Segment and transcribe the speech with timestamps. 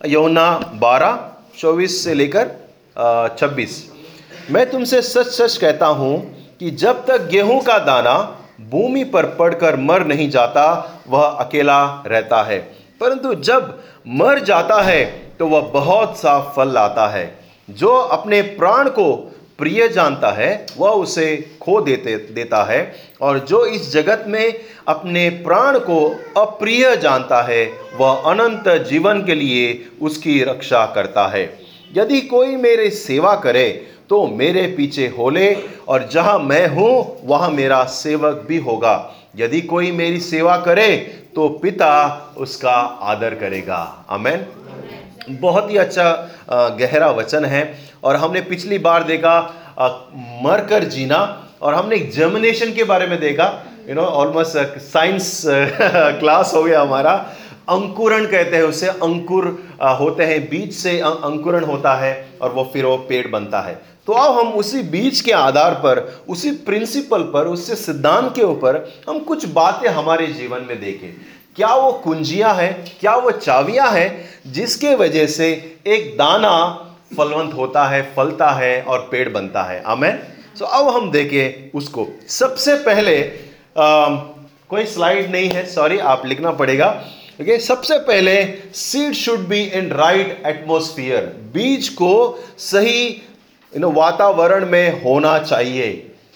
[0.00, 1.18] यौना बारह,
[1.58, 2.46] चौबीस से लेकर
[3.38, 3.84] छब्बीस।
[4.50, 6.16] मैं तुमसे सच सच कहता हूँ
[6.60, 8.16] कि जब तक गेहूँ का दाना
[8.60, 10.64] भूमि पर पड़कर मर नहीं जाता,
[11.08, 12.58] वह अकेला रहता है।
[13.00, 13.78] परंतु जब
[14.08, 15.04] मर जाता है
[15.38, 17.38] तो वह बहुत सा फल लाता है।
[17.68, 19.29] जो अपने प्राण को
[19.60, 22.80] प्रिय जानता है, वह उसे खो देते, देता है।
[23.20, 24.54] और जो इस जगत में
[24.88, 25.98] अपने प्राण को
[26.36, 27.64] अप्रिय जानता है,
[27.96, 31.44] वह अनंत जीवन के लिए उसकी रक्षा करता है।
[31.92, 33.68] यदि कोई मेरे सेवा करे
[34.10, 35.52] तो मेरे पीछे हो ले
[35.88, 38.94] और जहाँ मैं हूँ, वहाँ मेरा सेवक भी होगा।
[39.36, 40.96] यदि कोई मेरी सेवा करे
[41.34, 42.74] तो पिता उसका
[43.10, 44.46] आदर करेगा। अमेन
[45.30, 47.62] बहुत ही अच्छा गहरा वचन है।
[48.04, 49.38] और हमने पिछली बार देखा
[50.44, 51.18] मर कर जीना
[51.62, 53.52] और हमने जर्मिनेशन के बारे में देखा।
[53.88, 57.12] You know almost science class हो गया हमारा।
[57.68, 59.46] अंकुरण कहते हैं उसे, अंकुर
[60.00, 63.74] होते हैं, बीज से अंकुरण होता है और वो फिर वो पेड़ बनता है।
[64.06, 68.76] तो अब हम उसी बीज के आधार पर, उसी प्रिंसिपल पर उससे सिद्धांत के ऊपर
[69.08, 71.12] हम कुछ बातें हमारे जीवन में देखें।
[71.56, 75.50] क्या वो कुंजियाँ हैं, क्या वो चावियाँ हैं, जिसके वजह से
[75.86, 76.50] एक दाना
[77.10, 80.18] फलवंत होता है फलता है और पेड़ बनता है। आमेन?
[80.58, 83.16] सो so, अब हम देखें उसको। सबसे पहले
[83.76, 84.08] आ,
[84.70, 86.86] कोई स्लाइड नहीं है सॉरी आप लिखना पड़ेगा।
[87.40, 88.34] ओके okay, सबसे पहले
[88.74, 92.12] seed should be in right atmosphere बीज को
[92.60, 93.06] सही
[93.72, 95.86] यू नो वातावरण में होना चाहिए।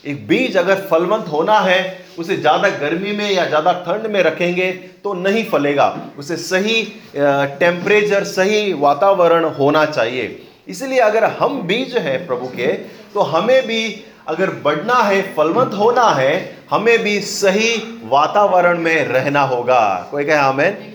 [0.04, 1.78] एक बीज अगर फलवंत होना है
[2.18, 4.70] उसे ज़्यादा गर्मी में या ज़्यादा ठंड में रखेंगे
[5.04, 5.86] तो नहीं फलेगा।
[6.18, 6.82] उसे सही
[7.16, 10.26] टेम्परेचर सही वातावरण होना चाहिए।
[10.66, 12.66] इसलिए अगर हम बीज हैं प्रभु के
[13.14, 13.82] तो हमें भी
[14.28, 16.32] अगर बढ़ना है फलवंत होना है
[16.70, 17.70] हमें भी सही
[18.04, 20.94] वातावरण में रहना होगा। कोई कहे हमें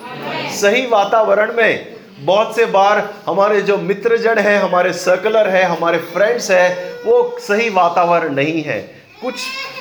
[0.51, 6.49] सही वातावरण में। बहुत से बार हमारे जो मित्रजन है हमारे सर्कलर है हमारे फ्रेंड्स
[6.51, 6.69] है
[7.05, 8.79] वो सही वातावरण नहीं है।
[9.21, 9.35] कुछ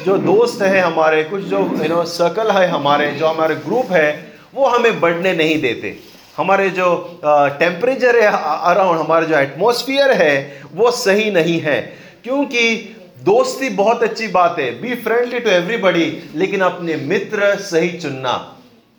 [0.05, 4.09] जो दोस्त हैं हमारे कुछ जो यू नो सर्कल है हमारे जो हमारे ग्रुप है
[4.55, 5.97] वो हमें बढ़ने नहीं देते।
[6.39, 6.89] हमारे जो
[7.25, 8.27] टेम्परेचर है
[8.71, 11.81] अराउंड हमारे जो एटमोसफियर है वो सही नहीं है।
[12.25, 12.95] क्योंकि
[13.25, 18.35] दोस्ती बहुत अच्छी बात है। बी फ्रेंडली टू एवरीबडी लेकिन अपने मित्र सही चुनना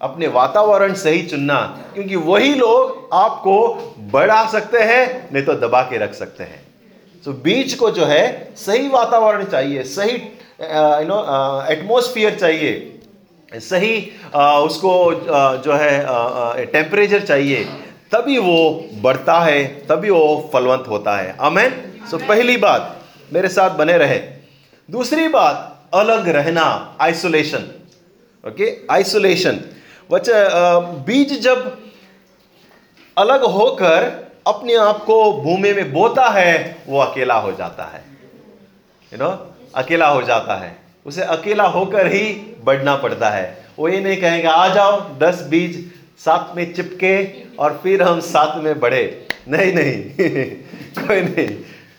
[0.01, 1.55] अपने वातावरण सही चुनना
[1.94, 3.55] क्योंकि वही लोग आपको
[4.11, 6.61] बढ़ा सकते हैं नहीं तो दबा के रख सकते हैं।
[7.25, 11.17] सो so, बीच को जो है सही वातावरण चाहिए सही यू नो
[11.72, 12.98] एटमोसफियर चाहिए।
[13.53, 17.63] सही uh, उसको uh, जो है टेम्परेचर चाहिए
[18.11, 18.59] तभी वो
[19.01, 21.71] बढ़ता है तभी वो फलवंत होता है। अमेन
[22.11, 22.95] सो so, पहली बात
[23.33, 24.19] मेरे साथ बने रहे।
[24.89, 26.63] दूसरी बात अलग रहना
[27.01, 27.67] आइसोलेशन
[28.43, 29.59] ओके आइसोलेशन
[30.11, 31.77] बच्चा बीज जब
[33.17, 34.11] अलग होकर
[34.47, 38.03] अपने आप को भूमि में बोता है वो अकेला हो जाता है।
[39.11, 39.37] You you know know?
[39.75, 44.47] अकेला हो जाता है। उसे अकेला होकर ही बढ़ना पड़ता है। वो ये नहीं कहेंगे,
[44.47, 49.95] आ जाओ, दस बीज साथ में चिपके और फिर हम साथ में बढ़े। नहीं नहीं,
[51.07, 51.57] कोई नहीं,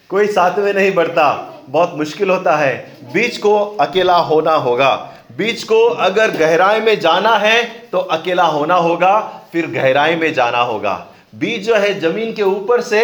[0.09, 5.63] कोई साथ में नहीं बढ़ता। बहुत मुश्किल होता है। बीज को अकेला होना होगा। बीज
[5.65, 7.63] को अगर गहराई में जाना है
[7.93, 9.21] तो अकेला होना होगा,
[9.53, 13.03] फिर गहराई में जाना होगा। बीज जो है, ज़मीन के ऊपर से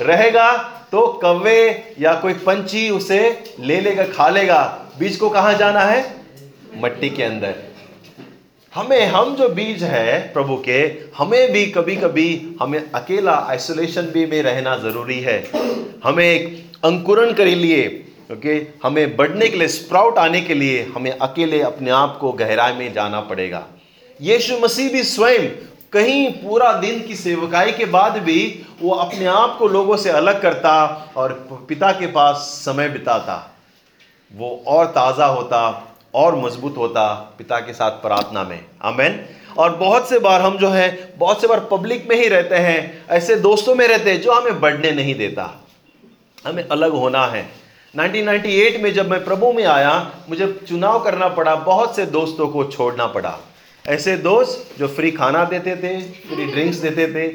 [0.00, 3.18] रहेगा तो कौवे या कोई पंछी उसे
[3.60, 4.60] ले लेगा, खा लेगा।
[4.98, 6.04] बीज को कहा जाना है?
[6.76, 7.54] मट्टी के अंदर।
[8.74, 10.80] हमें, हम जो बीज है प्रभु के,
[11.16, 15.38] हमें भी कभी कभी हमें अकेला आइसोलेशन भी में रहना ज़रूरी है।
[16.04, 17.86] हमें एक अंकुरण कर लिए,
[18.32, 22.72] ओके, हमें बढ़ने के लिए स्प्राउट आने के लिए, हमें अकेले अपने आप को गहराई
[22.72, 23.66] में जाना पड़ेगा।
[24.20, 25.48] यीशु मसीह भी स्वयं
[25.92, 30.40] कहीं पूरा दिन की सेवकाई के बाद भी वो अपने आप को लोगों से अलग
[30.42, 30.72] करता
[31.16, 31.32] और
[31.68, 33.36] पिता के पास समय बिताता।
[34.32, 35.60] वो और ताज़ा होता
[36.14, 39.24] और मज़बूत होता पिता के साथ प्रार्थना में। अमेन
[39.58, 43.06] और बहुत से बार हम जो है, बहुत से बार पब्लिक में ही रहते हैं,
[43.08, 45.50] ऐसे दोस्तों में रहते हैं जो हमें बढ़ने नहीं देता।
[46.46, 47.48] हमें अलग होना है।
[47.94, 52.64] 1998 में जब मैं प्रभु में आया, मुझे चुनाव करना पड़ा, बहुत से दोस्तों को
[52.64, 53.38] छोड़ना पड़ा।
[53.88, 57.26] ऐसे दोस्त जो फ्री खाना देते थे फ्री ड्रिंक्स देते थे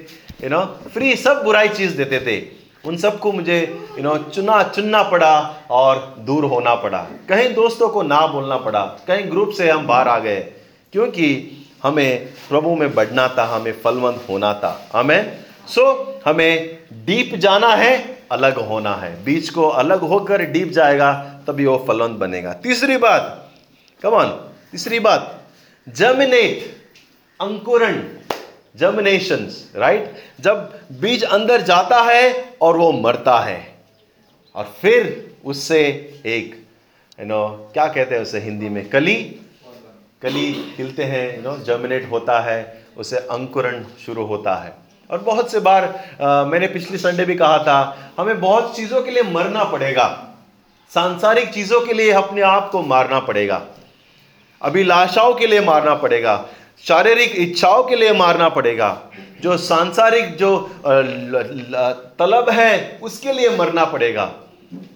[0.44, 0.62] यू नो
[0.94, 2.40] फ्री सब बुराई चीज़ देते थे।
[2.86, 3.60] उन सबको मुझे
[3.98, 5.34] यू नो चुना चुनना पड़ा
[5.72, 10.08] और दूर होना पड़ा। कहीं दोस्तों को ना बोलना पड़ा कहीं ग्रुप से हम बाहर
[10.08, 10.40] आ गए
[10.94, 11.28] क्योंकि
[11.84, 15.38] हमें प्रभु में बढ़ना था हमें फलवंत होना था। हमें
[15.68, 17.94] सो so, हमें डीप जाना है
[18.32, 21.12] अलग होना है। बीच को अलग होकर डीप जाएगा
[21.48, 23.52] तभी वो फलवंत बनेगा। तीसरी बात
[24.02, 24.28] कमान
[24.72, 25.41] तीसरी बात
[25.88, 26.66] जर्मिनेट
[27.40, 28.02] अंकुरण
[28.76, 33.60] जर्मिनेशन राइट जब बीज अंदर जाता है और वो मरता है।
[34.56, 35.80] और फिर उससे
[36.26, 36.56] एक
[37.20, 38.90] यू नो क्या कहते हैं उसे हिंदी में?
[38.90, 39.16] कली।
[40.22, 44.74] कली खिलते हैं यू नो जर्मिनेट होता है उसे अंकुरण शुरू होता है।
[45.10, 45.84] और बहुत से बार
[46.22, 50.08] आ, मैंने पिछले संडे भी कहा था हमें बहुत चीज़ों के लिए मरना पड़ेगा।
[50.92, 53.62] सांसारिक चीज़ों के लिए अपने आप को मारना पड़ेगा।
[54.62, 56.46] अभिलाषाओं के लिए मारना पड़ेगा,
[56.84, 58.98] शारीरिक इच्छाओं के लिए मारना पड़ेगा,
[59.42, 60.58] जो सांसारिक जो
[62.20, 64.26] तलब है, उसके लिए मरना पड़ेगा।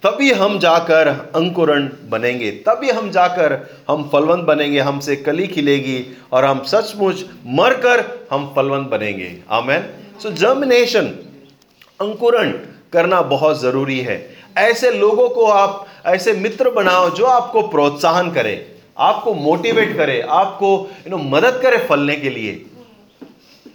[0.03, 3.53] तभी हम जाकर अंकुरण बनेंगे, तभी हम जाकर
[3.89, 9.89] हम फलवंत बनेंगे, हमसे कली खिलेगी और हम सचमुच मरकर हम फलवंत बनेंगे। आमेन।
[10.23, 11.05] सो जर्मिनेशन
[11.99, 12.51] अंकुरण
[12.93, 14.17] करना बहुत ज़रूरी है।
[14.57, 18.55] ऐसे लोगों को आप, ऐसे मित्र बनाओ जो आपको प्रोत्साहन करे।
[18.97, 20.67] आपको मोटिवेट करे, आपको
[20.99, 22.65] यू नो मदद करे फलने के लिए।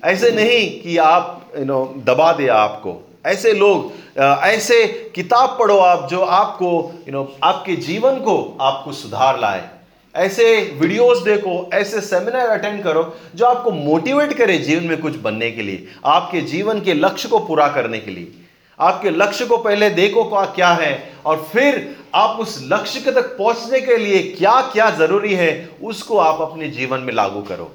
[0.05, 6.09] ऐसे नहीं कि आप यू नो दबा दे आपको। ऐसे लोग ऐसे किताब पढ़ो आप
[6.11, 6.71] जो आपको
[7.09, 9.69] यू नो आपके जीवन को, आपको सुधार लाए।
[10.15, 10.45] ऐसे
[10.81, 13.03] वीडियोस देखो, ऐसे सेमिनार अटेंड करो
[13.35, 17.39] जो आपको मोटिवेट करे जीवन में कुछ बनने के लिए, आपके जीवन के लक्ष्य को
[17.41, 18.33] पूरा करने के लिए।
[18.79, 20.93] आपके लक्ष्य को पहले देखो क्या है
[21.27, 21.79] और फिर
[22.15, 26.69] आप उस लक्ष्य के तक पहुँचने के लिए क्या क्या ज़रूरी है, उसको आप अपने
[26.69, 27.71] जीवन में लागू करो।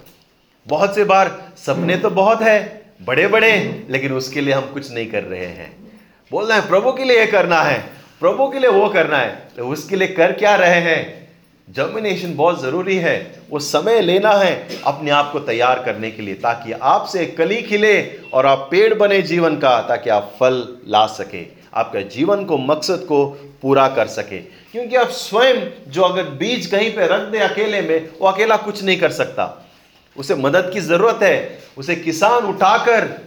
[0.68, 3.52] बहुत से बार सपने तो बहुत है बड़े बड़े
[3.90, 5.72] लेकिन उसके लिए हम कुछ नहीं कर रहे हैं।
[6.32, 7.80] बोल रहे हैं, प्रभु के लिए यह करना है,
[8.20, 11.28] प्रभु के लिए वो करना है तो उसके लिए कर क्या रहे हैं?
[11.68, 16.36] जर्मिनेशन बहुत ज़रूरी है, वो समय लेना है, अपने आप को तैयार करने के लिए,
[16.36, 18.02] ताकि आपसे कली खिले
[18.34, 21.42] और आप पेड़ बने जीवन का, ताकि आप फल ला सके।
[21.76, 23.26] आपका जीवन को मकसद को
[23.62, 28.10] पूरा कर सके। क्योंकि आप स्वयं जो अगर बीज कहीं पे रख दे अकेले में
[28.22, 29.68] वो अकेला कुछ नहीं कर सकता।
[30.18, 33.22] उसे मदद की ज़रूरत है। उसे किसान उठाकर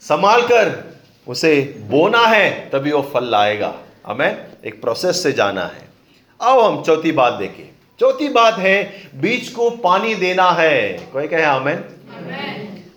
[0.00, 0.98] संभाल कर
[1.28, 3.74] उसे बोना है तभी वो फल लाएगा।
[4.06, 5.88] हमें एक प्रोसेस से जाना है।
[6.42, 7.68] आओ हम चौथी बात देखें।
[8.00, 11.76] चौथी बात है बीज को पानी देना है। कोई कहे हमें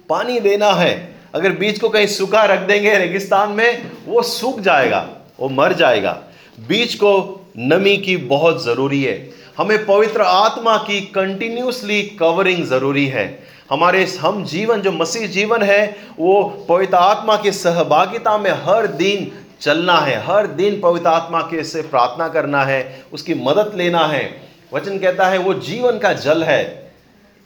[0.09, 5.09] पानी देना है। अगर बीज को कहीं सूखा रख देंगे रेगिस्तान में, वो सूख जाएगा,
[5.39, 6.23] वो मर जाएगा।
[6.67, 13.43] बीज को नमी की बहुत ज़रूरी है। हमें पवित्र आत्मा की कंटिन्यूसली कवरिंग ज़रूरी है।
[13.69, 19.31] हमारे, हम जीवन, जो मसीह जीवन है, वो पवित्र आत्मा की सहभागिता में हर दिन
[19.61, 24.41] चलना है। हर दिन पवित्र आत्मा के से प्रार्थना करना है, उसकी मदद लेना है।
[24.73, 26.82] वचन कहता है, वो जीवन का जल है।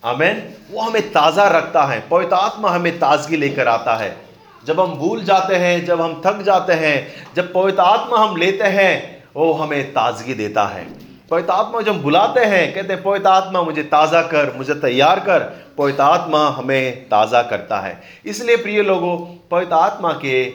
[0.03, 4.15] आमेन। वो हमें ताज़ा रखता है, पवित्र आत्मा हमें ताजगी लेकर आता है।
[4.63, 6.95] जब हम भूल जाते हैं, जब हम थक जाते हैं,
[7.35, 10.85] जब पवित्र आत्मा हम लेते हैं, वो हमें ताजगी देता है।
[11.31, 15.39] पवित्र आत्मा जब बुलाते हैं, कहते हैं, पवित्र आत्मा, मुझे ताज़ा कर, मुझे तैयार कर।
[15.77, 19.17] पवित्र आत्मा हमें ताज़ा करता है। इसलिए प्रिय लोगों,
[19.51, 20.49] पवित्र आत्मा के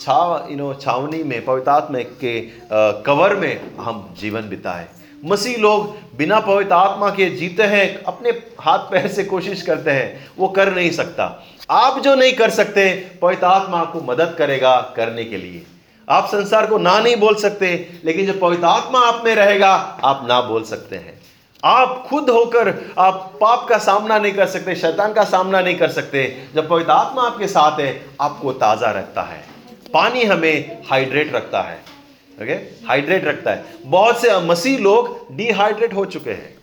[0.00, 2.40] छाव यू नो छावनी में, पवित्र आत्मा के
[3.04, 4.86] कवर में हम जीवन बिताए।
[5.24, 8.30] मसीह लोग बिना पवित्र आत्मा के जीते हैं, अपने
[8.60, 13.10] हाथ पैर से कोशिश करते हैं, वो कर नहीं सकता। आप जो नहीं कर सकते,
[13.22, 15.62] पवित्र आत्मा आपको मदद करेगा करने के लिए।
[16.08, 19.72] आप संसार को ना नहीं बोल सकते, लेकिन जो पवित्र आत्मा आप में रहेगा,
[20.04, 21.18] आप ना बोल सकते हैं।
[21.64, 25.88] आप खुद होकर, आप पाप का सामना नहीं कर सकते, शैतान का सामना नहीं कर
[25.88, 29.44] सकते। जब पवित्र आत्मा आपके साथ है, आपको ताज़ा रखता है।
[29.94, 31.97] पानी हमें हाइड्रेट रखता है।
[32.42, 32.52] ओके
[32.86, 36.56] हाइड्रेट रखता है। बहुत से मसीह लोग डिहाइड्रेट हो चुके हैं।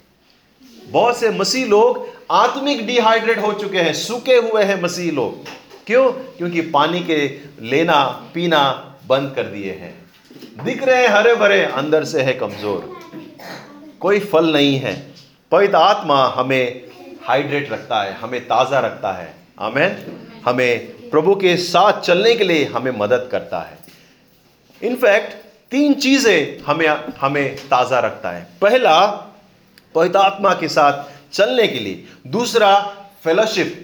[0.89, 5.47] बहुत से मसीह लोग आत्मिक डिहाइड्रेट हो चुके हैं। सूखे हुए हैं मसीह लोग।
[5.87, 6.11] क्यों?
[6.11, 7.17] क्योंकि पानी के
[7.61, 8.03] लेना,
[8.33, 8.61] पीना
[9.07, 9.93] बंद कर दिए हैं।
[10.63, 12.93] दिख रहे हैं हरे भरे अंदर से है कमज़ोर।
[13.99, 14.95] कोई फल नहीं है।
[15.51, 16.81] पवित्र आत्मा हमें
[17.23, 19.97] हाइड्रेट रखता है, हमें ताज़ा रखता है। आमेन।
[20.45, 23.77] हमें प्रभु के साथ चलने के लिए हमें मदद करता है।
[24.81, 26.87] इनफैक्ट तीन चीज़ें हमें
[27.19, 29.05] हमें ताज़ा रखता है। पहला
[29.95, 31.03] पवित्र के साथ
[31.33, 32.77] चलने के लिए। दूसरा
[33.23, 33.81] फेलोशिप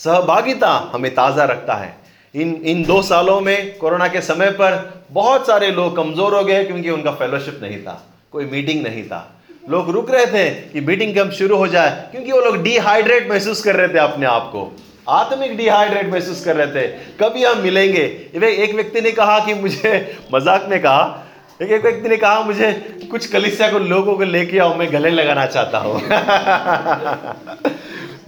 [0.00, 1.94] सहभागिता हमें ताज़ा रखता है।
[2.34, 6.64] इन इन दो सालों में कोरोना के समय पर बहुत सारे लोग कमज़ोर हो गए
[6.64, 8.02] क्योंकि उनका फेलोशिप नहीं था,
[8.32, 9.20] कोई मीटिंग नहीं था।
[9.68, 13.62] लोग रुक रहे थे कि मीटिंग कब शुरू हो जाए, क्योंकि वो लोग डिहाइड्रेट महसूस
[13.62, 14.64] कर रहे थे अपने आप को।
[15.08, 18.30] आत्मिक डिहाइड्रेट महसूस कर रहे थे। कभी हम मिलेंगे?
[18.34, 21.26] एक व्यक्ति ने कहा कि मुझे, मज़ाक में कहा,
[21.62, 25.10] एक एक व्यक्ति ने कहा, मुझे कुछ कलिसिया को, लोगों को लेके आओ, मैं गले
[25.10, 25.94] लगाना चाहता हूँ।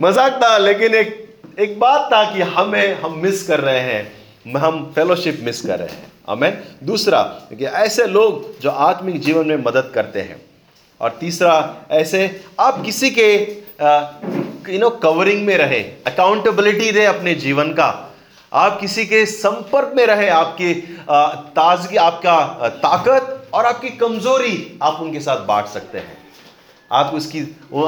[0.00, 4.18] मज़ाक था, लेकिन एक एक बात था कि हमें, हम मिस कर रहे हैं।
[4.56, 9.56] हम फेलोशिप मिस कर रहे हैं। हमें दूसरा, कि ऐसे लोग जो आत्मिक जीवन में
[9.56, 10.40] मदद करते हैं।
[11.00, 13.44] और तीसरा, ऐसे आप किसी के
[14.68, 17.87] यू नो कवरिंग में रहे अकाउंटेबिलिटी दे अपने जीवन का।
[18.52, 25.20] आप किसी के संपर्क में रहे, आपकी ताजगी, आपका ताकत और आपकी कमज़ोरी, आप उनके
[25.20, 26.16] साथ बांट सकते हैं।
[26.90, 27.40] आप उसकी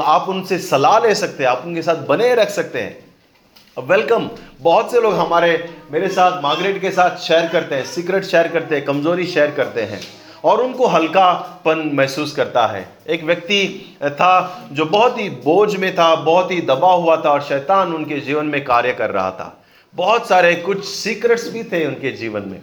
[0.05, 4.29] आप उनसे सलाह ले सकते हैं, आप उनके साथ बने रख सकते हैं। वेलकम
[4.61, 5.51] बहुत से लोग हमारे,
[5.91, 9.81] मेरे साथ, मार्गरेट के साथ शेयर करते हैं सीक्रेट शेयर करते हैं, कमज़ोरी शेयर करते
[9.83, 10.01] हैं।
[10.43, 16.15] और उनको हल्कापन महसूस करता है। एक व्यक्ति था जो बहुत ही बोझ में था,
[16.15, 19.57] बहुत ही दबा हुआ था और शैतान उनके जीवन में कार्य कर रहा था।
[19.95, 22.61] बहुत सारे कुछ सीक्रेट्स भी थे उनके जीवन में।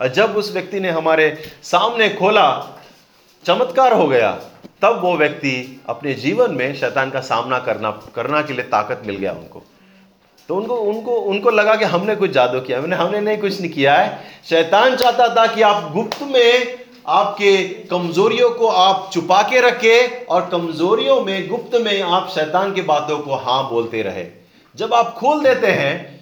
[0.00, 2.48] और जब उस व्यक्ति ने हमारे सामने खोला,
[3.44, 4.30] चमत्कार हो गया,
[4.82, 9.16] तब वो व्यक्ति अपने जीवन में शैतान का सामना करना करना के लिए ताकत मिल
[9.16, 9.62] गया उनको।
[10.48, 13.70] तो उनको उनको उनको लगा कि हमने कुछ जादू किया, हमने हमने नहीं कुछ नहीं
[13.70, 17.56] किया है। शैतान चाहता था कि आप गुप्त में आपके
[17.90, 23.18] कमजोरियों को आप छुपा के रखे और कमजोरियों में, गुप्त में आप शैतान की बातों
[23.18, 24.26] को हाँ बोलते रहे।
[24.74, 26.18] जब आप खोल देते हैं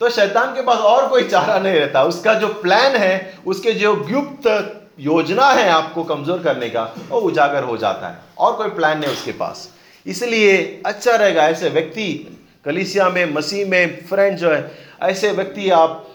[0.00, 3.94] तो शैतान के पास और कोई चारा नहीं रहता। उसका जो प्लान है, उसके जो
[3.96, 4.46] गुप्त
[5.00, 9.10] योजना है आपको कमज़ोर करने का, वो उजागर हो जाता है। और कोई प्लान नहीं
[9.10, 9.68] उसके पास।
[10.06, 12.06] इसलिए अच्छा रहेगा ऐसे व्यक्ति,
[12.64, 14.70] कलिसिया में, मसीह में फ्रेंड जो है,
[15.02, 16.06] ऐसे व्यक्ति आप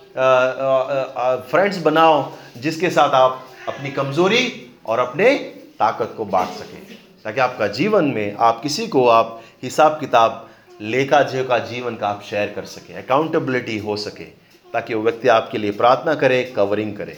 [1.51, 5.33] फ्रेंड्स बनाओ, जिसके साथ आप अपनी कमज़ोरी और अपने
[5.79, 10.49] ताकत को बांट सकें। ताकि आपका जीवन में आप किसी को आप हिसाब किताब
[10.81, 14.23] लेखा का जीवन का आप शेयर कर सकें अकाउंटेबिलिटी हो सके,
[14.73, 17.17] ताकि वो व्यक्ति आपके लिए प्रार्थना करे कवरिंग करे।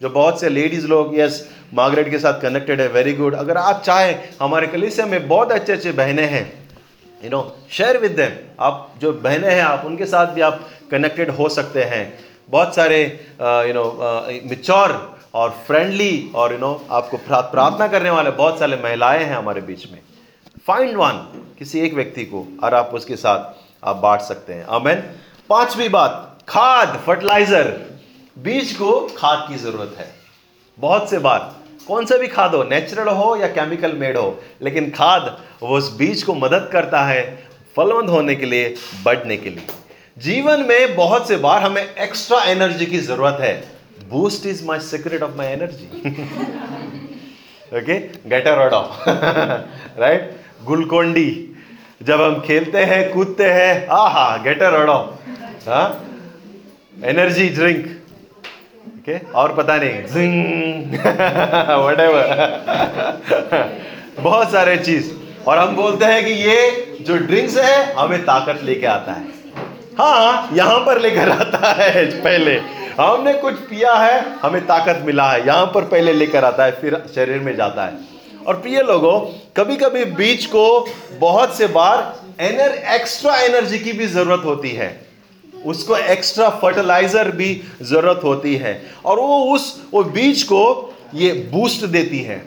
[0.00, 3.82] जो बहुत से लेडीज़ लोग यस मार्गरेट के साथ कनेक्टेड है वेरी गुड अगर आप
[3.82, 6.44] चाहें, हमारे कलिसिया में बहुत अच्छे अच्छे बहनें हैं
[7.24, 11.30] you know share with them आप जो बहनें हैं, आप उनके साथ भी आप कनेक्टेड
[11.30, 12.18] हो सकते हैं।
[12.50, 13.02] बहुत सारे
[13.40, 13.84] यू नो
[14.50, 19.60] मिच्योर और फ्रेंडली और यू नो आपको प्रार्थना करने वाले बहुत सारे महिलाएँ हैं हमारे
[19.60, 20.00] बीच में।
[20.66, 21.18] फाइंड वन
[21.58, 25.02] किसी एक व्यक्ति को, और आप उसके साथ आप बांट सकते हैं। अमेन
[25.50, 27.70] पांचवी बात, खाद फर्टिलाइज़र
[28.36, 30.08] बीज को खाद की ज़रूरत है।
[30.78, 31.54] बहुत से बार
[31.88, 35.96] कौन सा भी खाद हो नेचुरल हो या केमिकल मेड हो, लेकिन खाद, वो उस
[35.96, 37.22] बीज को मदद करता है
[37.76, 38.74] फलवंत होने के लिए,
[39.04, 39.66] बढ़ने के लिए।
[40.18, 43.75] जीवन में बहुत से बार हमें एक्स्ट्रा एनर्जी की ज़रूरत है।
[44.10, 45.86] Boost is my secret of my energy
[47.78, 47.98] okay
[48.58, 48.90] Gatorade
[50.00, 51.54] right Glucon D
[52.02, 55.18] जब हम खेलते हैं, कूदते हैं हा हा गेटर ऑडो
[55.68, 56.04] हाँ?
[57.04, 57.86] एनर्जी ड्रिंक
[58.86, 60.04] ओके और पता नहीं.
[60.04, 60.92] जिंग
[64.24, 65.10] बहुत सारे चीज़.
[65.48, 69.24] और हम बोलते हैं कि ये जो ड्रिंक्स है, हमें ताकत लेके आता है.
[69.98, 72.54] हाँ यहाँ पर लेकर आता है, पहले।
[73.00, 76.94] हमने कुछ पिया है, हमें ताकत मिला है। यहाँ पर पहले लेकर आता है, फिर
[77.14, 77.98] शरीर में जाता है।
[78.46, 79.20] और प्रिय लोगों
[79.56, 80.88] कभी कभी बीच को
[81.20, 85.06] बहुत से बार एनर एक्स्ट्रा एनर्जी की भी ज़रूरत होती है।
[85.64, 91.84] उसको एक्स्ट्रा फर्टिलाइज़र भी ज़रूरत होती है। और वो उस, वो बीज को ये बूस्ट
[91.86, 92.38] देती है।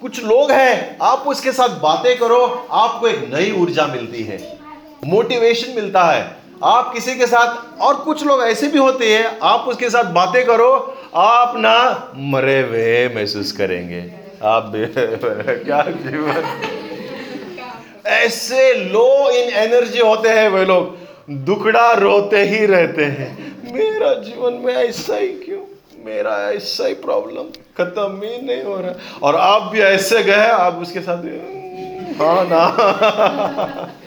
[0.00, 4.58] कुछ लोग हैं, आप उसके साथ बातें करो, आपको एक नई ऊर्जा मिलती है।
[5.04, 9.60] मोटिवेशन मिलता है। आप किसी के साथ, और कुछ लोग ऐसे भी होते हैं, आप
[9.60, 16.44] उसके साथ बातें करो, आप ना मरे हुए महसूस करेंगे। आप क्या जीवन।
[18.06, 20.98] ऐसे लो इन एनर्जी होते हैं वे लोग।
[21.30, 25.58] दुखड़ा रोते ही रहते हैं। मेरा जीवन में ऐसा ही क्यों?
[26.04, 27.42] मेरा ऐसा ही प्रॉब्लम
[27.78, 31.16] खत्म ही नहीं हो रहा। और आप भी ऐसे गए, आप उसके साथ
[32.20, 33.90] हाँ ना।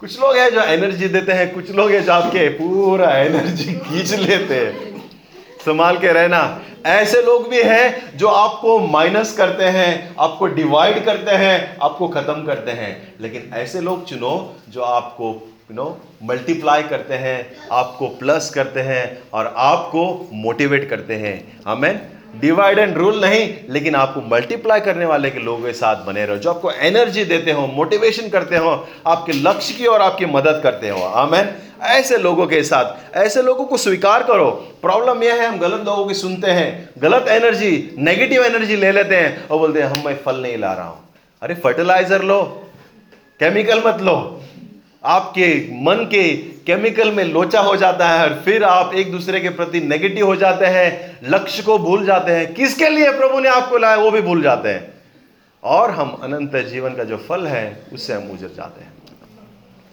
[0.00, 4.14] कुछ लोग हैं जो एनर्जी देते हैं, कुछ लोग हैं जो आपके पूरा एनर्जी खींच
[4.14, 5.00] लेते हैं।
[5.66, 11.30] संभाल के रहना। ऐसे लोग भी हैं जो आपको माइनस करते हैं, आपको डिवाइड करते
[11.30, 17.14] हैं, आपको खत्म करते हैं। लेकिन ऐसे लोग चुनो जो आपको यू नो मल्टीप्लाई करते
[17.14, 22.00] हैं, आपको प्लस करते हैं और आपको मोटिवेट करते हैं। हमें
[22.36, 26.36] डिवाइड एंड रूल नहीं, लेकिन आपको मल्टीप्लाई करने वाले के लोगों के साथ बने रहो,
[26.36, 28.70] जो आपको एनर्जी देते हो मोटिवेशन करते हो,
[29.06, 31.48] आपके लक्ष्य की और आपकी मदद करते हो। आमेन
[31.82, 34.50] ऐसे लोगों के साथ, ऐसे लोगों को स्वीकार करो।
[34.82, 39.16] प्रॉब्लम यह है, हम गलत लोगों की सुनते हैं, गलत एनर्जी नेगेटिव एनर्जी ले लेते
[39.16, 40.98] हैं और बोलते हैं, हम मैं फल नहीं ला रहा हूँ।
[41.42, 42.42] अरे फर्टिलाइज़र लो
[43.40, 44.16] केमिकल मत लो।
[45.04, 49.48] आपके मन के केमिकल में लोचा हो जाता है और फिर आप एक दूसरे के
[49.48, 53.78] प्रति नेगेटिव हो जाते हैं, लक्ष्य को भूल जाते हैं। किसके लिए प्रभु ने आपको
[53.78, 54.94] लाया, वो भी भूल जाते हैं।
[55.64, 58.92] और हम अनंत जीवन का जो फल है, उससे हम उजर जाते हैं।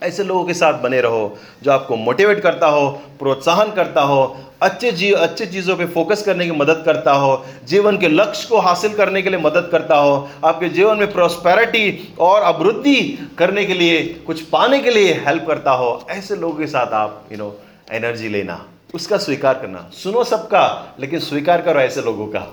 [0.02, 2.90] ऐसे लोगों के साथ बने रहो जो आपको मोटिवेट करता हो,
[3.20, 7.98] प्रोत्साहन करता हो, अच्छे जी, अच्छे चीज़ों पे फोकस करने की मदद करता हो, जीवन
[7.98, 12.42] के लक्ष्य को हासिल करने के लिए मदद करता हो, आपके जीवन में प्रोस्पेरिटी और
[12.44, 13.02] अभिवृद्धि
[13.38, 17.28] करने के लिए, कुछ पाने के लिए हेल्प करता हो, ऐसे लोगों के साथ आप
[17.32, 17.56] यू नो
[17.92, 18.64] एनर्जी लेना,
[18.96, 22.48] उसका स्वीकार करना। सुनो सबका, लेकिन स्वीकार करो ऐसे लोगों का।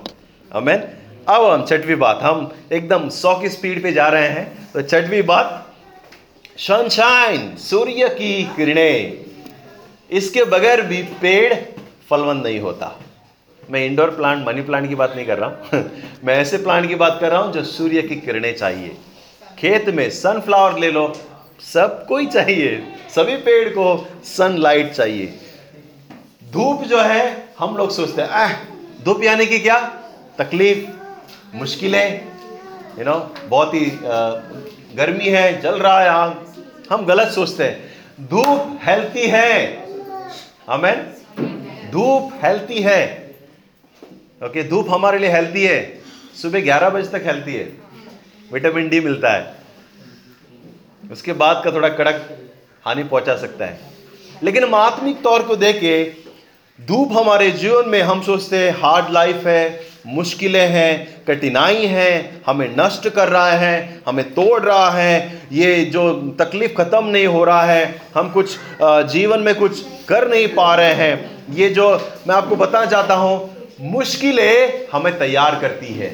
[0.51, 0.83] अमेन
[1.27, 5.21] अब हम छठवीं बात, हम एकदम सौ की स्पीड पे जा रहे हैं तो छठवीं
[5.23, 5.64] बात
[6.57, 9.17] सनशाइन सूर्य की किरणें।
[10.11, 11.53] इसके बगैर भी पेड़
[12.09, 12.99] फलवंत नहीं होता।
[13.69, 15.91] मैं इंडोर प्लांट मनी प्लांट की बात नहीं कर रहा हूँ।
[16.23, 18.97] मैं ऐसे प्लांट की बात कर रहा हूँ जो सूर्य की किरणें चाहिए।
[19.59, 21.13] खेत में सनफ्लावर ले लो,
[21.73, 25.39] सब कोई चाहिए। सभी पेड़ को सनलाइट चाहिए।
[26.51, 28.53] धूप जो है, हम लोग सोचते हैं, आह,
[29.03, 29.79] धूप यानी कि क्या?
[30.37, 30.89] तकलीफ़,
[31.55, 32.25] मुश्किलें
[32.99, 33.91] यू नो बहुत ही
[34.97, 36.45] गर्मी है, जल रहा है आग।
[36.91, 37.93] हम गलत सोचते हैं।
[38.27, 39.85] धूप हेल्थी है।
[40.69, 41.13] हमें
[41.91, 43.35] धूप हेल्थी है।
[44.43, 46.01] ओके धूप हमारे लिए हेल्थी है।
[46.41, 47.73] सुबह 11 बजे तक हेल्थी है।
[48.53, 49.55] विटामिन डी मिलता है।
[51.11, 52.49] उसके बाद का थोड़ा कड़क
[52.85, 53.79] हानि पहुँचा सकता है।
[54.43, 56.17] लेकिन हम आत्मिक तौर को देखे
[56.79, 62.75] धूप हमारे जीवन में, हम सोचते हैं हार्ड लाइफ है, मुश्किलें हैं, कठिनाई है, हमें
[62.77, 67.63] नष्ट कर रहा है, हमें तोड़ रहा है, ये जो तकलीफ़ ख़त्म नहीं हो रहा
[67.63, 68.57] है, हम कुछ
[69.11, 71.89] जीवन में कुछ कर नहीं पा रहे हैं। ये जो
[72.27, 73.49] मैं आपको बताना चाहता हूँ,
[73.81, 76.13] मुश्किलें हमें तैयार करती है।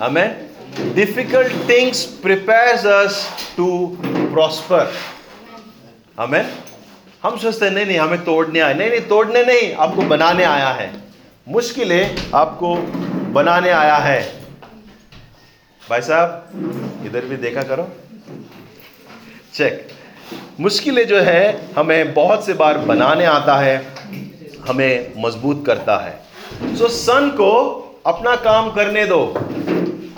[0.00, 3.70] हमें difficult things prepares us to
[4.02, 4.92] prosper
[6.20, 6.44] हमें
[7.22, 10.68] हम सोचते हैं नहीं नहीं हमें तोड़ने आए। नहीं नहीं तोड़ने नहीं आपको बनाने आया
[10.68, 10.90] है।
[11.48, 12.74] मुश्किलें आपको
[13.32, 14.22] बनाने आया है।
[15.82, 17.88] भाई साहब इधर भी देखा करो।
[19.54, 19.88] चेक।
[20.60, 23.76] मुश्किलें जो है हमें बहुत से बार बनाने आता है
[24.68, 26.18] हमें मज़बूत करता है।
[26.76, 27.52] सो so, सन को
[28.06, 29.22] अपना काम करने दो।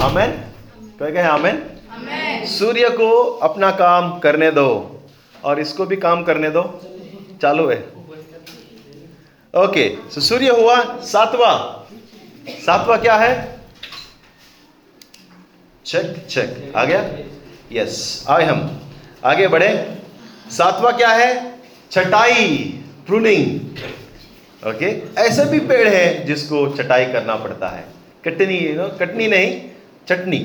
[0.00, 0.44] हमें
[1.00, 3.10] कह गए हमें सूर्य को
[3.42, 4.68] अपना काम करने दो
[5.44, 6.62] और इसको भी काम करने दो।
[7.44, 7.78] चालू है।
[9.54, 11.50] ओके सो सूर्य हुआ सातवा।
[12.66, 13.32] सातवा क्या है?
[15.86, 17.00] चेक चेक आ गया?
[17.72, 18.60] यस आए हम।
[19.24, 19.68] आगे बढ़े।
[20.50, 21.28] सातवा क्या है?
[21.90, 22.56] छटाई
[23.06, 24.86] प्रूनिंग ओके,
[25.20, 27.84] ऐसे भी पेड़ है जिसको चटाई करना पड़ता है।
[28.24, 28.58] कटनी
[29.00, 29.50] कटनी नहीं,
[30.08, 30.38] चटनी।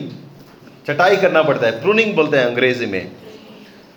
[0.88, 3.04] चटाई करना पड़ता है। प्रूनिंग बोलते हैं अंग्रेज़ी में।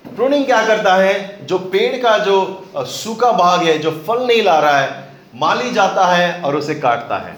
[0.07, 1.47] प्रूनिंग क्या करता है?
[1.47, 2.37] जो पेड़ का जो
[2.77, 4.91] सूखा भाग है, जो फल नहीं ला रहा है,
[5.35, 7.37] माली जाता है और उसे काटता है।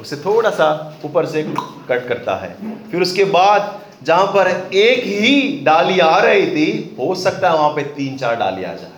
[0.00, 1.42] उसे थोड़ा सा ऊपर से
[1.88, 2.54] कट करता है।
[2.90, 7.70] फिर उसके बाद जहाँ पर एक ही डाली आ रही थी, हो सकता है वहाँ
[7.70, 8.90] पे तीन चार डाली आ जाए।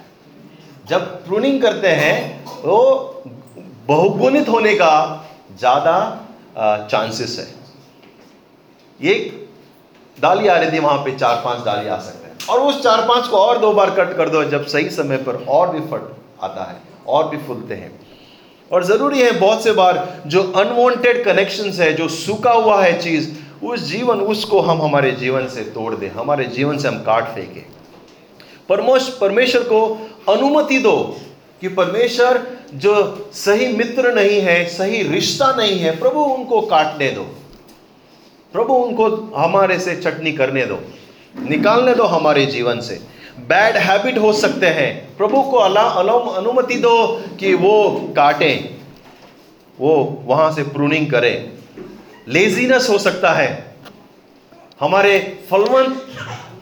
[0.89, 3.25] जब प्रूनिंग करते हैं तो
[3.89, 4.93] बहुगुणित होने का
[5.59, 5.97] ज़्यादा
[6.91, 7.47] चांसेस है।
[9.01, 9.49] एक
[10.19, 13.27] डाली आ रही थी, वहाँ पे चार पाँच डाली आ सकते और उस चार पाँच
[13.27, 16.65] को और दो बार कट कर दो, जब सही समय पर और भी फट आता
[16.65, 18.01] है, और भी फूलते हैं।
[18.73, 23.31] और ज़रूरी है बहुत से बार जो अनवांटेड कनेक्शन है, जो सूखा हुआ है चीज़,
[23.65, 27.61] उस जीवन, उसको हम हमारे जीवन से तोड़ दें, हमारे जीवन से हम काट फेंके।
[28.69, 31.17] परमोश, परमेश्वर को अनुमति दो
[31.61, 37.23] कि परमेश्वर जो सही मित्र नहीं है, सही रिश्ता नहीं है, प्रभु उनको काटने दो।
[38.53, 40.79] प्रभु उनको हमारे से चटनी करने दो।
[41.35, 43.01] निकालने दो हमारे जीवन से।
[43.39, 48.75] बैड हैबिट हो सकते हैं। प्रभु को अलाउ अनुमति दो कि वो काटें,
[49.81, 51.51] वो वहाँ से प्रूनिंग करें।
[52.29, 53.75] लेजीनेस हो सकता है।
[54.81, 56.07] हमारे फलवंत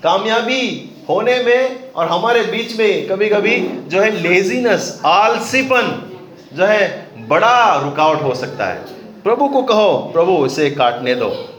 [0.02, 3.56] कामयाबी होने में और हमारे बीच में कभी कभी
[3.88, 6.18] जो है लेजीनेस आलसीपन
[6.52, 8.76] जो है बड़ा रुकावट हो सकता है।
[9.22, 11.51] प्रभु को कहो, प्रभु, इसे काटने दो।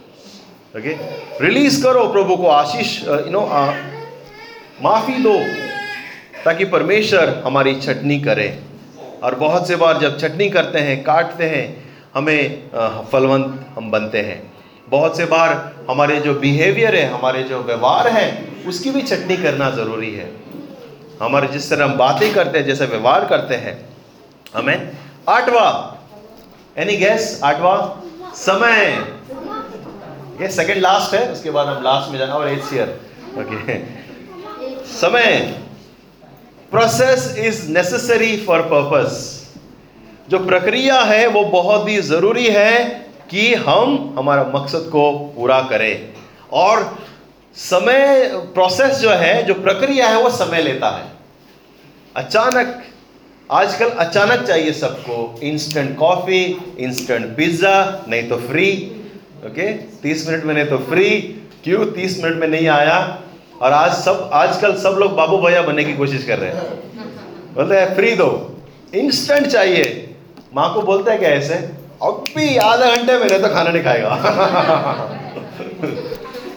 [0.74, 0.94] ओके
[1.42, 3.42] रिलीज़ करो प्रभु को आशीष यू नो
[4.84, 5.34] माफ़ी दो,
[6.46, 8.48] ताकि परमेश्वर हमारी छटनी करे।
[9.24, 11.66] और बहुत से बार जब छटनी करते हैं, काटते हैं,
[12.16, 12.70] हमें
[13.12, 14.42] फलवंत हम बनते हैं।
[14.90, 15.54] बहुत से बार
[15.90, 18.28] हमारे जो बिहेवियर है, हमारे जो व्यवहार है,
[18.68, 20.30] उसकी भी छटनी करना ज़रूरी है।
[21.22, 23.80] हमारे जिस तरह हम बातें करते हैं, जैसे व्यवहार करते हैं।
[24.56, 24.92] हमें
[25.30, 25.68] आठवा
[26.78, 27.76] एनी गैस आठवा,
[28.38, 29.04] समय।
[30.42, 33.00] ये सेकंड लास्ट है, उसके बाद हम लास्ट में जाना, और एट ईयर
[33.40, 33.78] ओके
[34.92, 35.40] समय.
[36.72, 39.30] Process is necessary for purpose
[40.30, 42.84] जो प्रक्रिया है, वो बहुत ही ज़रूरी है
[43.30, 46.14] कि हम हमारा मकसद को पूरा करें.
[46.52, 46.98] और
[47.56, 51.06] समय प्रोसेस जो है, जो प्रक्रिया है, वो समय लेता है.
[52.16, 52.82] अचानक,
[53.52, 55.40] आजकल अचानक चाहिए सबको.
[55.44, 56.44] इंस्टेंट कॉफ़ी
[56.80, 57.76] इंस्टेंट पिज्जा
[58.08, 58.70] नहीं तो फ्री
[59.46, 61.10] ओके तीस मिनट में नहीं तो फ्री
[61.64, 61.86] क्यों?
[61.86, 63.22] तीस मिनट में नहीं आया?
[63.62, 66.64] और आज सब, आजकल सब लोग बाबू भैया बनने की कोशिश कर रहे हैं।
[67.54, 68.58] बोलते हैं फ्री दो.
[68.96, 70.16] इंस्टेंट चाहिए।
[70.56, 71.54] माँ को बोलते हैं क्या ऐसे?
[72.04, 74.10] अब भी आधा घंटे में नहीं तो खाना नहीं खाएगा।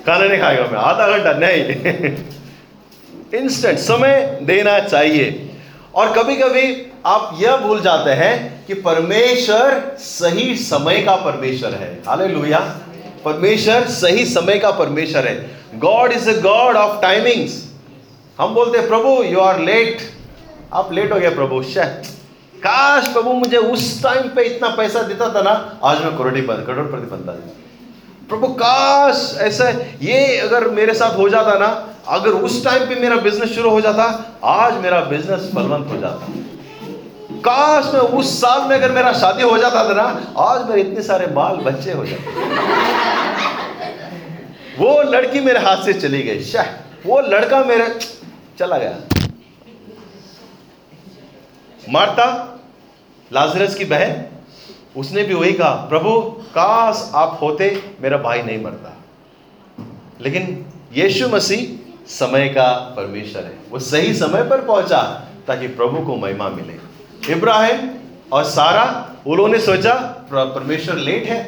[0.06, 1.64] खाना नहीं खाएगा मैं, आधा घंटा नहीं।
[3.40, 5.50] इंस्टेंट समय देना चाहिए।
[5.94, 6.72] और कभी कभी
[7.06, 8.34] आप यह भूल जाते हैं
[8.66, 12.26] कि परमेश्वर सही समय का परमेश्वर है। हाले
[13.24, 17.62] परमेश्वर सही समय का परमेश्वर है। God is a God of timings
[18.38, 20.00] हम बोलते हैं प्रभु यू आर लेट
[20.74, 22.06] आप लेट हो गया प्रभु शायद
[22.56, 27.06] काश प्रभु मुझे उस टाइम पे इतना पैसा देता था ना, आज मैं करोड़ी करोड़पति
[27.06, 27.32] बनता
[28.28, 29.68] प्रभु, काश ऐसा
[30.02, 31.66] ये अगर मेरे साथ हो जाता ना,
[32.08, 34.04] अगर उस टाइम पे मेरा बिज़नेस शुरू हो जाता,
[34.44, 36.32] आज मेरा बिज़नेस फलवंत हो जाता।
[37.48, 41.02] काश में उस साल में अगर मेरा शादी हो जाता था ना, आज मेरे इतने
[41.02, 42.24] सारे बाल बच्चे हो जाते।
[44.78, 46.64] वो लड़की मेरे हाथ से चली गई, शाह,
[47.06, 47.98] वो लड़का मेरे,
[48.58, 48.96] चला गया।
[51.90, 52.58] मारता,
[53.32, 54.24] लाजरस की बहन,
[54.96, 58.96] उसने भी वही कहा, प्रभु, काश आप होते, मेरा भाई नहीं मरता।
[60.20, 65.02] लेकिन यीशु मसीह समय का परमेश्वर है। वो सही समय पर पहुँचा
[65.46, 66.85] ताकि प्रभु को महिमा मिले।
[67.30, 67.88] इब्राहिम
[68.32, 68.84] और सारा,
[69.26, 69.92] उन्होंने सोचा
[70.32, 71.46] परमेश्वर लेट है।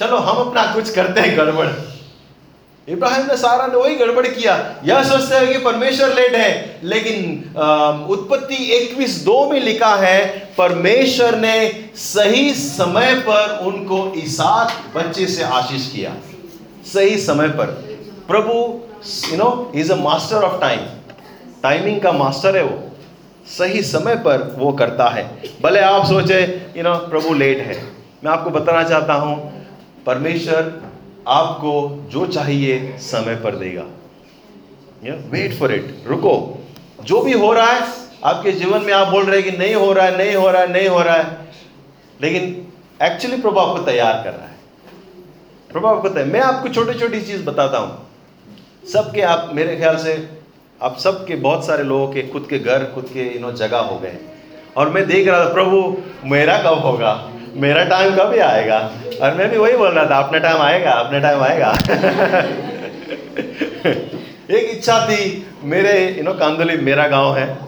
[0.00, 1.68] चलो, हम अपना कुछ करते हैं गड़बड़।
[2.88, 7.16] इब्राहिम ने सारा ने वही गड़बड़ किया। यह सोचते हैं कि परमेश्वर लेट है, लेकिन
[8.10, 10.26] उत्पत्ति 21 दो में लिखा है,
[10.58, 16.14] परमेश्वर ने सही समय पर उनको ईसाक बच्चे से आशीष किया।
[16.92, 17.66] सही समय पर।
[18.28, 18.52] प्रभु
[19.30, 20.80] you know is a master of time
[21.62, 22.87] timing का मास्टर है वो।
[23.48, 25.24] सही समय पर वो करता है।
[25.62, 26.40] भले आप सोचे
[26.76, 27.76] यू नो प्रभु लेट है।
[28.24, 29.66] मैं आपको बताना चाहता हूँ,
[30.06, 30.82] परमेश्वर
[31.28, 33.84] आपको जो चाहिए समय पर देगा।
[35.30, 36.64] वेट फॉर इट रुको।
[37.04, 37.88] जो भी हो रहा है,
[38.24, 40.62] आपके जीवन में आप बोल रहे हैं कि नहीं हो रहा है, नहीं हो रहा
[40.62, 41.36] है, नहीं हो रहा है।
[42.20, 42.42] लेकिन
[43.02, 44.56] एक्चुअली प्रभु आपको तैयार कर रहा है।
[45.72, 48.06] प्रभु आपको मैं आपको छोटी छोटी चीज़ बताता हूँ।
[48.92, 50.37] सबके आप, मेरे ख्याल से
[50.82, 54.14] आप सबके, बहुत सारे लोगों के, खुद के घर, खुद के नो जगह हो गए।
[54.76, 57.28] और मैं देख रहा था, प्रभु, मेरा कब होगा?
[57.54, 58.92] मेरा टाइम कभी आएगा?
[59.22, 61.78] और मैं भी वही बोल रहा था, अपना टाइम आएगा, अपना टाइम आएगा।
[64.50, 67.58] एक इच्छा थी, मेरे यू नो कांदोली, मेरा गाँव है।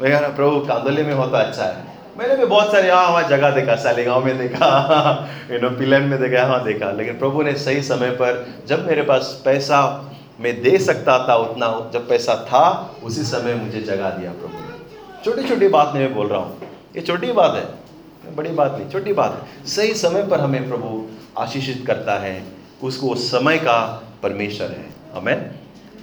[0.00, 1.76] मैं कह रहा, प्रभु, कांदोली में होता अच्छा है।
[2.18, 6.20] मैंने भी बहुत सारे यहाँ वहाँ जगह देखा, सालीगांव में देखा यू नो पिलन में
[6.20, 10.08] देखा यहाँ देखा। लेकिन प्रभु ने सही समय पर, जब मेरे पास पैसा
[10.42, 15.24] मैं दे सकता था उतना, जब पैसा था, उसी समय मुझे जगा दिया प्रभु ने।
[15.24, 18.88] छोटी छोटी बात नहीं मैं बोल रहा हूँ, ये छोटी बात है, बड़ी बात नहीं,
[18.90, 21.06] छोटी बात है। सही समय पर हमें प्रभु
[21.38, 22.42] आशीषित करता है,
[22.82, 23.78] उसको उस समय का
[24.22, 25.50] परमेश्वर है। हमें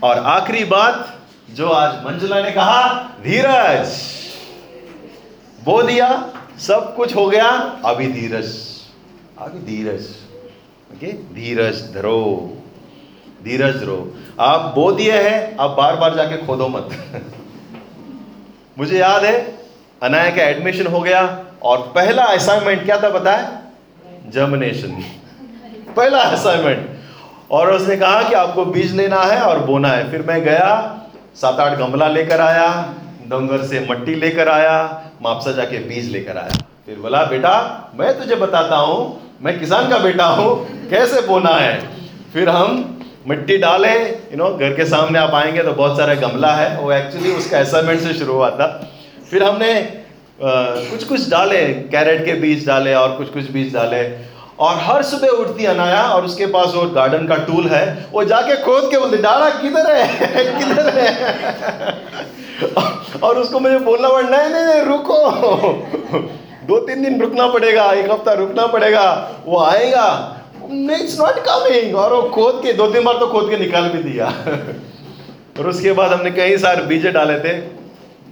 [0.03, 1.15] और आखिरी बात,
[1.49, 3.97] जो आज मंजुला ने कहा, धीरज।
[5.59, 6.09] बो दिया,
[6.59, 7.47] सब कुछ हो गया,
[7.85, 8.53] अभी धीरज।
[9.37, 10.07] अभी धीरज।
[10.91, 12.55] ओके धीरज धरो।
[13.43, 13.97] धीरज धरो
[14.39, 16.89] आप बो दिए हैं, आप बार बार जाके खोदो मत।
[18.77, 19.33] मुझे याद है
[20.01, 21.21] अनाया का एडमिशन हो गया
[21.63, 25.03] और पहला असाइनमेंट क्या था बताए जर्मिनेशन
[25.95, 26.87] पहला असाइनमेंट
[27.51, 30.71] और उसने कहा कि आपको बीज लेना है और बोना है। फिर मैं गया
[31.35, 32.67] सात आठ गमला लेकर आया,
[33.27, 34.77] डोंगर से मट्टी लेकर आया,
[35.21, 39.97] मापसा जाके बीज लेकर आया। फिर बोला, बेटा, मैं तुझे बताता हूँ, मैं किसान का
[39.97, 40.55] बेटा हूँ,
[40.89, 41.79] कैसे बोना है?
[42.33, 46.53] फिर हम मिट्टी डाले यू नो घर के सामने आप आएँगे तो बहुत सारा गमला
[46.55, 48.67] है। वो एक्चुअली उसका असाइनमेंट से शुरू हुआ था।
[49.31, 49.73] फिर हमने
[50.41, 54.29] कुछ कुछ डाले कैरेट के बीज डाले और कुछ कुछ बीज डाले।
[54.59, 58.55] और हर सुबह उठती अनाया और उसके पास वो गार्डन का टूल है। वो जाके
[58.55, 60.07] खोद के बोलते डाला किधर है?
[60.59, 61.09] किधर है?
[63.23, 65.19] और उसको मुझे बोलना पड़ा, नहीं नहीं नहीं, रुको।
[66.67, 70.35] दो तीन दिन रुकना पड़ेगा, एक हफ़्ता रुकना पड़ेगा। वो आएगा
[70.71, 74.03] इट्स नॉट कमिंग और वो खोद के, दो तीन बार तो खोद के निकाल भी
[74.03, 74.25] दिया।
[75.59, 77.53] और उसके बाद हमने कई सारे बीजे डाले थे,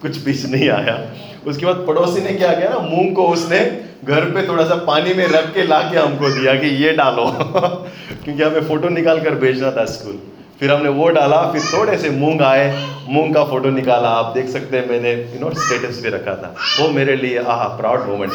[0.01, 1.09] कुछ बीज नहीं आया।
[1.47, 5.13] उसके बाद पड़ोसी ने क्या किया ना, मूंग को उसने घर पे थोड़ा सा पानी
[5.13, 7.25] में रख के ला के हमको दिया कि ये डालो।
[8.23, 10.19] क्योंकि हमें फ़ोटो निकाल कर भेजना था स्कूल
[10.59, 14.47] फिर हमने वो डाला, फिर थोड़े से मूंग आए। मूंग का फ़ोटो निकाला। आप देख
[14.49, 18.33] सकते हैं, मैंने यू नो स्टेटस भी रखा था। वो मेरे लिए, आह प्राउड मोमेंट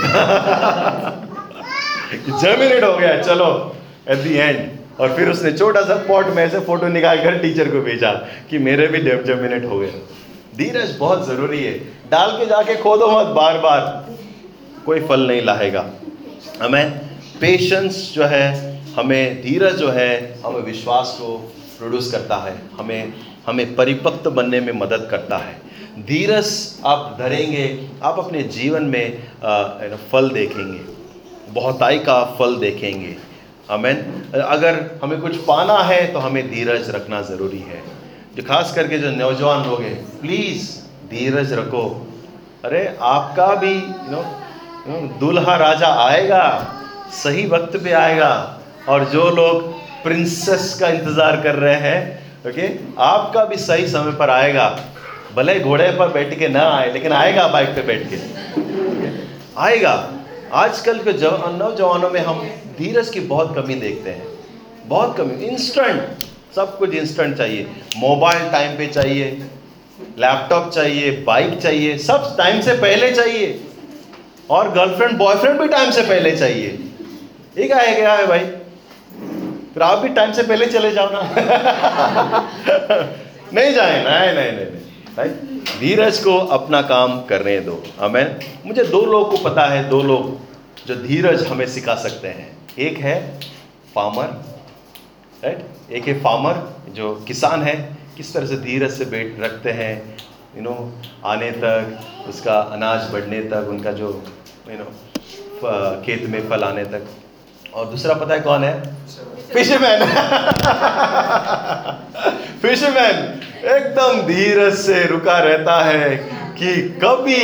[2.41, 6.61] जर्मिनेट हो गया, चलो। एट दी एंड और फिर उसने छोटा सा पॉट में से
[6.61, 8.13] फ़ोटो निकाल कर टीचर को भेजा
[8.51, 9.93] कि मेरे भी जर्मिनेट हो गए।
[10.57, 11.79] धीरज बहुत ज़रूरी है।
[12.11, 13.81] डाल के जाके खोदो मत बार बार
[14.87, 15.85] कोई फल नहीं लाएगा।
[16.63, 16.91] हमें
[17.41, 18.45] पेशेंस जो है
[18.97, 21.37] हमें धीरज जो है हमें विश्वास को
[21.79, 23.13] प्रोड्यूस करता है। हमें
[23.47, 25.61] हमें परिपक्व बनने में मदद करता है।
[26.07, 26.51] धीरज
[26.87, 27.67] आप धरेंगे
[28.03, 29.63] आप अपने जीवन में आ,
[30.13, 30.81] फल देखेंगे।
[31.53, 33.17] बहुताई का फल देखेंगे।
[33.73, 37.83] हमें अगर हमें कुछ पाना है तो हमें धीरज रखना ज़रूरी है।
[38.37, 40.71] जो खास करके जो नौजवान लोग हैं प्लीज़
[41.11, 41.85] धीरज रखो।
[42.65, 44.23] अरे, आपका भी यू नो
[45.21, 46.45] दूल्हा राजा आएगा,
[47.15, 48.33] सही वक्त पे आएगा,
[48.89, 49.71] और जो लोग
[50.03, 52.01] प्रिंसेस का इंतज़ार कर रहे हैं
[52.49, 52.69] ओके
[53.01, 54.69] आपका भी सही समय पर आएगा।
[55.37, 58.17] भले घोड़े पर बैठ के ना आए, लेकिन आएगा बाइक पे बैठ के।
[59.61, 59.93] आएगा।
[60.55, 62.43] आजकल के जवान नौजवानों में हम
[62.79, 64.27] धीरज की बहुत कमी देखते हैं।
[64.87, 66.03] बहुत कमी इंस्टेंट
[66.57, 69.47] सब कुछ इंस्टेंट चाहिए। मोबाइल टाइम पे चाहिए
[70.19, 73.61] लैपटॉप चाहिए बाइक चाहिए, सब टाइम से पहले चाहिए।
[74.51, 76.69] और गर्लफ्रेंड बॉयफ्रेंड भी टाइम से पहले चाहिए।
[77.59, 78.45] ये क्या है क्या है भाई?
[79.75, 81.23] फिर आप भी टाइम से पहले चले जाओ ना।
[83.55, 84.67] नहीं जाए, नहीं नहीं नहीं
[85.17, 85.29] भाई,
[85.81, 90.41] धीरज को अपना काम करने दो। हमें मुझे दो लोग को पता है, दो लोग
[90.87, 93.17] जो धीरज हमें सिखा सकते हैं। एक है
[93.95, 94.27] फार्मर
[95.43, 96.59] राइट एक है फार्मर
[96.95, 97.75] जो किसान है,
[98.17, 99.95] किस तरह से धीरज से बैठ रखते हैं
[100.57, 100.93] यू नो
[101.27, 104.09] आने तक, उसका अनाज बढ़ने तक, उनका जो
[104.71, 104.85] यू नो
[106.07, 107.03] खेत में फल आने तक।
[107.75, 108.97] और दूसरा पता है कौन है?
[109.53, 110.01] फिशरमैन
[112.63, 113.17] फिशरमैन
[113.69, 116.17] एकदम धीरज से रुका रहता है
[116.59, 117.43] कि कभी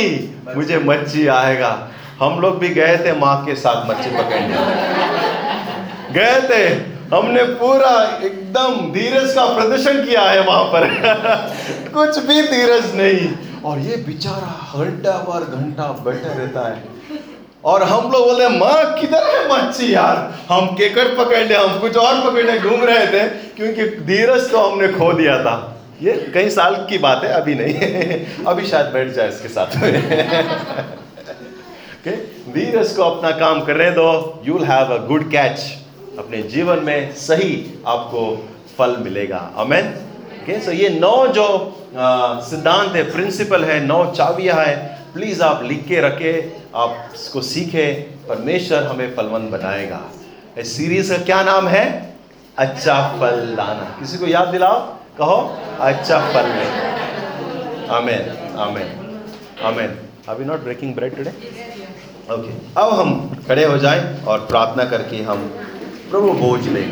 [0.55, 1.71] मुझे मच्छी आएगा।
[2.21, 4.55] हम लोग भी गए थे माँ के साथ मच्छी पकड़ने।
[6.13, 10.87] गए थे। हमने पूरा एकदम धीरज का प्रदर्शन किया है वहाँ पर।
[11.93, 13.31] कुछ भी धीरज नहीं।
[13.65, 16.83] और ये बेचारा घंटा पर घंटा बैठा रहता है।
[17.65, 20.33] और हम लोग बोले, माँ, किधर है मच्छी यार?
[20.49, 24.87] हम केकर पकड़ ले, हम कुछ और पकड़ने घूम रहे थे, क्योंकि धीरज तो हमने
[24.87, 27.73] खो दिया था। ये कई साल की बात है, अभी नहीं
[28.47, 30.85] अभी शायद बैठ जाए इसके साथ। में
[32.53, 34.09] धीरज को अपना काम करने दो
[34.45, 35.59] you will have a good catch
[36.19, 37.51] अपने जीवन में सही
[37.87, 38.21] आपको
[38.77, 39.87] फल मिलेगा। अमेन
[40.41, 41.47] ओके सो ये नौ जो
[42.45, 44.75] सिद्धांत है प्रिंसिपल है, नौ चाबियाँ है
[45.13, 46.33] प्लीज़ आप लिख के रखे,
[46.75, 47.91] आप इसको सीखे,
[48.27, 50.01] परमेश्वर हमें फलवंत बनाएगा।
[50.57, 51.85] इस सीरीज़ का क्या नाम है?
[52.57, 54.79] अच्छा फल लाना किसी को याद दिलाओ?
[55.17, 55.37] कहो
[55.81, 58.89] अच्छा फल में आमेन आमेन
[59.65, 59.97] आमेन
[60.29, 61.31] अभी not breaking bread today
[62.33, 63.11] okay अब हम
[63.47, 65.47] खड़े हो जाएँ और प्रार्थना करके हम
[66.11, 66.89] प्रभु बोझ लें।